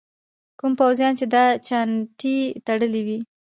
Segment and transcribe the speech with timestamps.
[0.59, 3.17] کوم پوځیان چې دا چانټې تړلي وو.